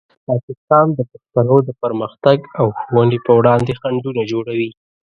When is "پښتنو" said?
1.11-1.57